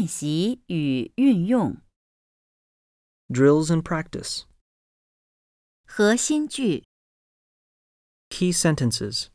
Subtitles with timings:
[0.00, 1.76] 练习与运用
[3.28, 4.44] Drills and practice.
[5.84, 6.86] 核心句
[8.30, 9.28] Key sentences.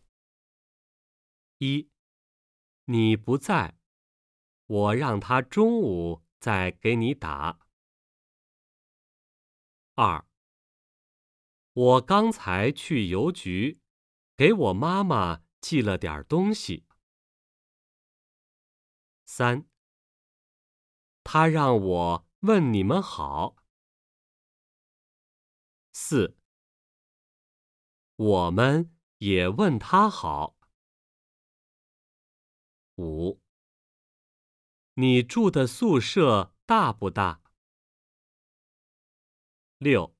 [1.59, 1.91] 一，
[2.85, 3.77] 你不在，
[4.65, 7.59] 我让他中午再给你打。
[9.93, 10.25] 二，
[11.73, 13.79] 我刚才去邮局，
[14.35, 16.87] 给我妈妈寄了点东西。
[19.25, 19.67] 三，
[21.25, 23.57] 他让我问你们好。
[25.91, 26.37] 四，
[28.15, 30.55] 我们也问他好。
[32.97, 33.41] 五，
[34.93, 37.41] 你住的宿舍大不大？
[39.79, 40.15] 六，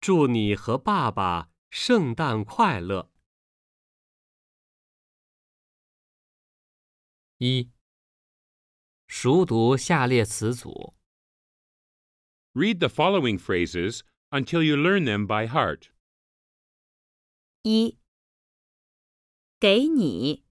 [0.00, 3.10] 祝你和爸爸圣诞快乐。
[7.38, 7.73] 一、
[9.16, 10.92] 熟读下列词组。
[12.52, 15.92] Read the following phrases until you learn them by heart.
[17.62, 17.96] 一，
[19.60, 20.44] 给你，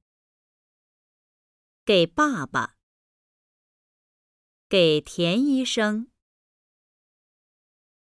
[1.84, 2.78] 给爸爸，
[4.70, 6.10] 给田医生，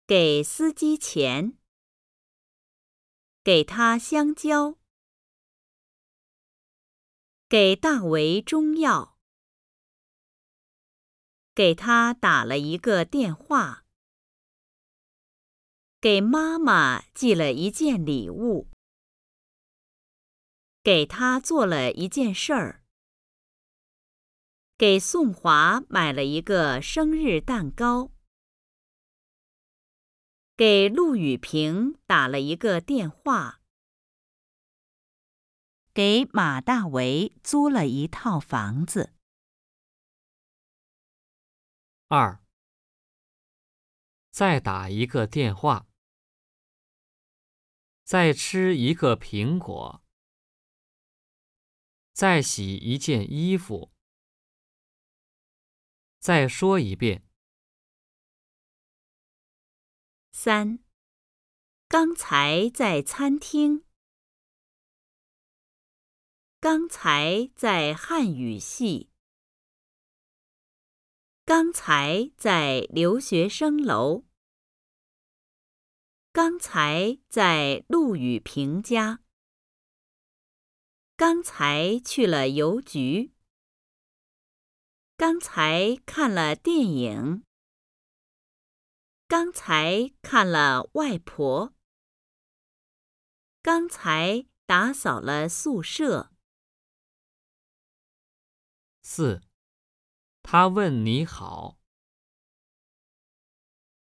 [0.06, 1.58] 给司机钱，
[3.44, 4.78] 给他香蕉，
[7.46, 9.15] 给大为中药，
[11.56, 13.86] 给他打了一个电话，
[16.02, 18.68] 给妈妈寄了一件礼物。
[20.82, 22.84] 给他做了一件事儿，
[24.76, 28.10] 给宋华买了一个生日蛋糕，
[30.58, 33.62] 给陆雨平打了一个电话，
[35.94, 39.15] 给马大为租了一套房子。
[42.08, 42.40] 二、
[44.30, 45.88] 再打一个电话。
[48.04, 50.04] 再吃一个苹果。
[52.12, 53.92] 再洗一件衣服。
[56.20, 57.28] 再说一遍。
[60.30, 60.78] 三，
[61.88, 63.84] 刚才在餐厅。
[66.60, 69.10] 刚才在汉语系。
[71.48, 74.24] 刚才在留学生楼。
[76.32, 79.20] 刚才在陆羽平家。
[81.14, 83.32] 刚才去了邮局。
[85.16, 87.44] 刚才看了电影。
[89.28, 91.76] 刚才看了外婆。
[93.62, 96.32] 刚才打扫了宿舍。
[99.00, 99.45] 四，
[100.48, 101.80] 他问你好。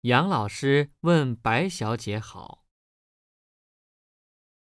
[0.01, 2.67] 杨老师问白小姐好。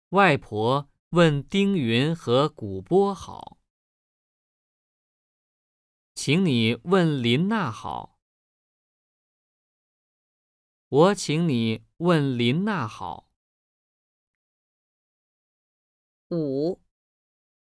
[0.09, 3.59] 外婆问丁云和古波好。
[6.15, 8.17] 请你问林娜好。
[10.87, 13.29] 我请你问林娜好。
[16.31, 16.81] 五，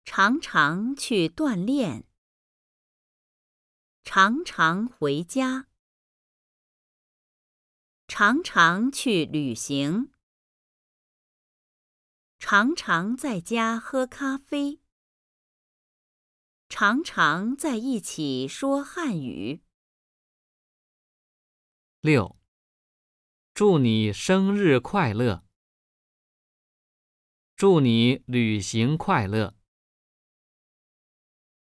[0.05, 2.09] 常常去锻炼。
[4.11, 5.69] 常常回家。
[8.07, 10.11] 常常去旅行。
[12.39, 14.81] 常常在家喝咖啡。
[16.71, 19.63] 常常在一起说汉语。
[22.01, 22.39] 六，
[23.53, 25.45] 祝你生日快乐。
[27.55, 29.55] 祝你旅行快乐。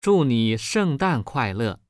[0.01, 1.80] 祝你圣诞快乐。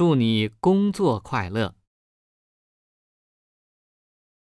[0.00, 1.74] 祝你工作快乐。